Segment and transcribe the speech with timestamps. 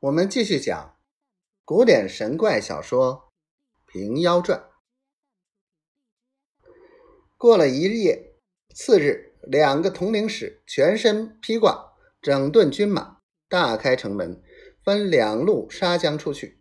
[0.00, 0.96] 我们继续讲
[1.64, 3.32] 古典神怪小说
[3.92, 4.60] 《平妖传》。
[7.36, 8.36] 过了一夜，
[8.72, 14.40] 次日，两个统领使全身披挂，整顿军马，大开城门，
[14.84, 16.60] 分两路杀将出去。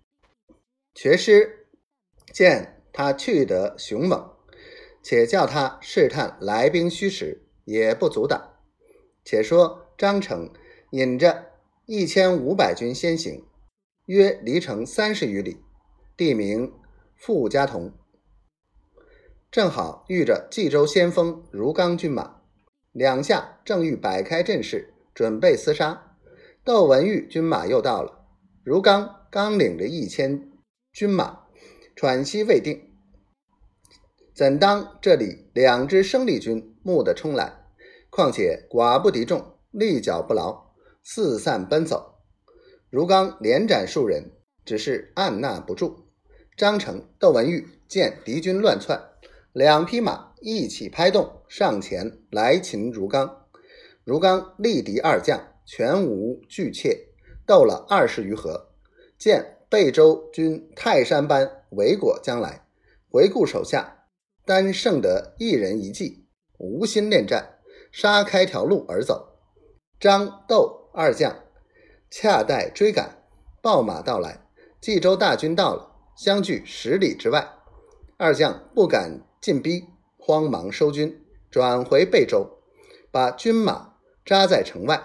[0.95, 1.67] 瘸师
[2.33, 4.35] 见他去得凶猛，
[5.04, 8.57] 且叫他试探来兵虚实，也不阻挡。
[9.23, 10.51] 且说张成
[10.89, 11.51] 引着。
[11.89, 13.45] 一千五百军先行，
[14.07, 15.55] 约离城三十余里，
[16.18, 16.73] 地名
[17.15, 17.93] 傅家屯。
[19.50, 22.42] 正好遇着冀州先锋如刚军马，
[22.92, 26.18] 两下正欲摆开阵势，准备厮杀。
[26.65, 28.25] 窦文玉军马又到了，
[28.65, 30.51] 如刚刚领着一千
[30.92, 31.45] 军马，
[31.95, 32.81] 喘息未定，
[34.36, 37.53] 怎当这里两支生力军蓦地冲来？
[38.09, 40.67] 况且寡不敌众，力脚不牢。
[41.09, 42.16] 四散奔走，
[42.89, 44.34] 如刚连斩数人，
[44.66, 46.09] 只是按捺不住。
[46.58, 49.02] 张成、窦文玉见敌军乱窜，
[49.54, 53.46] 两匹马一起拍动，上前来擒如刚。
[54.04, 57.08] 如刚力敌二将，全无惧怯，
[57.46, 58.74] 斗了二十余合，
[59.18, 62.68] 见贝州军泰山般围裹将来，
[63.09, 64.08] 回顾手下，
[64.46, 67.59] 单剩得一人一骑，无心恋战，
[67.94, 69.40] 杀开条路而走。
[70.02, 70.77] 张窦。
[71.00, 71.44] 二将
[72.09, 73.22] 恰待追赶，
[73.62, 74.48] 报马到来，
[74.81, 77.48] 冀州大军到了，相距十里之外。
[78.17, 79.86] 二将不敢进逼，
[80.18, 82.64] 慌忙收军，转回贝州，
[83.12, 83.94] 把军马
[84.25, 85.00] 扎在城外。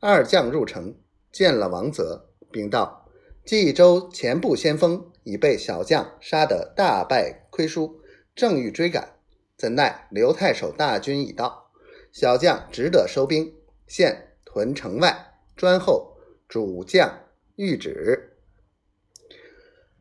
[0.00, 0.96] 二将入城，
[1.30, 3.06] 见了王泽，禀道：
[3.44, 8.00] 冀州前部先锋已被小将杀得大败亏输，
[8.34, 9.16] 正欲追赶，
[9.58, 11.70] 怎奈刘太守大军已到，
[12.12, 13.54] 小将只得收兵，
[13.86, 14.27] 现。
[14.58, 16.16] 屯城外专候
[16.48, 17.20] 主将
[17.56, 18.36] 谕旨。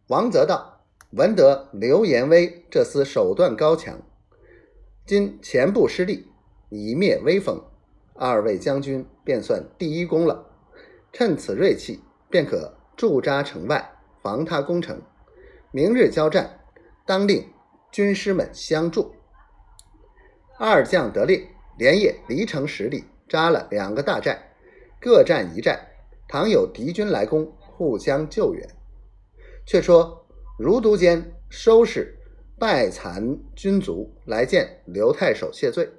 [0.08, 4.02] 王泽道：“闻得刘延威这厮手段高强，
[5.06, 6.26] 今前部失利，
[6.70, 7.64] 以灭威风，
[8.16, 10.50] 二位将军便算第一功了。
[11.14, 13.92] 趁此锐气，便可驻扎城外，
[14.24, 15.00] 防他攻城。
[15.70, 16.62] 明日交战，
[17.06, 17.48] 当令
[17.92, 19.14] 军师们相助。”
[20.58, 23.04] 二将得令，连夜离城十里。
[23.30, 24.47] 扎了两个大寨，
[25.00, 25.88] 各占一寨。
[26.28, 28.68] 倘有敌军来攻，互相救援。
[29.66, 30.26] 却说
[30.58, 32.18] 如都监收拾
[32.60, 35.90] 败残军卒来见刘太守谢罪。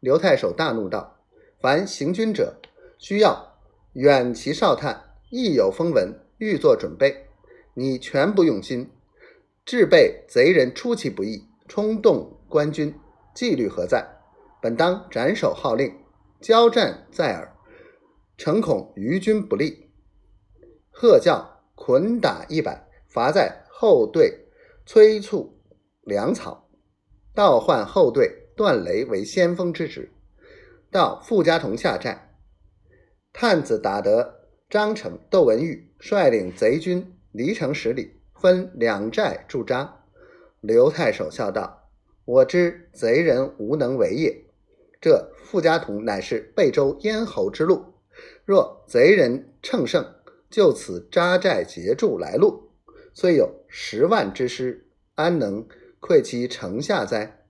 [0.00, 1.18] 刘太守大怒道
[1.60, 2.60] ：“凡行军者，
[2.98, 3.56] 需要
[3.92, 7.26] 远其哨探，亦有风闻，欲作准备。
[7.74, 8.90] 你全不用心，
[9.64, 12.94] 致被贼人出其不意，冲动官军，
[13.34, 14.04] 纪律何在？
[14.60, 15.94] 本当斩首号令。”
[16.40, 17.52] 交战在耳，
[18.38, 19.90] 诚恐于军不利。
[20.88, 24.46] 喝叫捆打一百，罚在后队
[24.86, 25.60] 催促
[26.02, 26.70] 粮草，
[27.34, 30.12] 倒换后队段雷为先锋之职。
[30.90, 32.36] 到傅家屯下寨，
[33.32, 40.04] 探子打得张成、窦文玉率领贼军离城十里，分两寨驻扎。
[40.60, 41.90] 刘太守笑道
[42.24, 44.44] ：“我知贼人无能为也。”
[45.00, 47.94] 这傅家屯乃是贝州咽喉之路，
[48.44, 50.14] 若贼人乘胜，
[50.50, 52.70] 就此扎寨截住来路，
[53.12, 55.66] 虽有十万之师，安能
[56.00, 57.44] 溃其城下哉？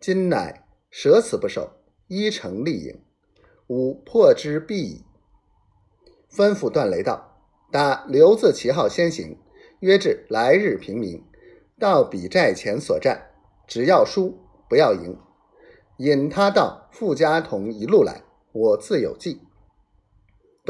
[0.00, 1.70] 今乃舍此不守，
[2.08, 3.00] 依城立营，
[3.68, 5.04] 吾破之必矣。
[6.30, 9.36] 吩咐段雷道：“打刘字旗号先行，
[9.80, 11.24] 约至来日平明，
[11.78, 13.30] 到彼寨前所战，
[13.66, 14.38] 只要输，
[14.68, 15.16] 不要赢。”
[15.98, 19.42] 引他到傅家屯一路来，我自有计。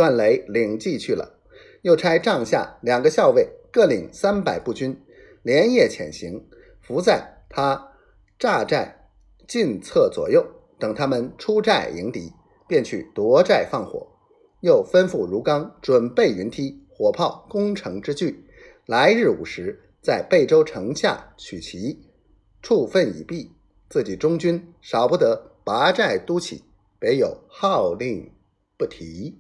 [0.01, 1.35] 段雷领计去了，
[1.83, 4.99] 又差帐下两个校尉各领三百步军，
[5.43, 6.49] 连夜潜行，
[6.81, 7.93] 伏在他
[8.39, 9.11] 栅寨
[9.47, 10.47] 近侧左右，
[10.79, 12.33] 等他们出寨迎敌，
[12.67, 14.07] 便去夺寨放火。
[14.61, 18.47] 又吩咐如刚准备云梯、火炮、攻城之具，
[18.87, 22.01] 来日午时在贝州城下取齐，
[22.63, 23.53] 处分已毕。
[23.91, 26.65] 自己中军少不得拔寨督起，
[26.99, 28.33] 北有号令
[28.79, 29.37] 不提。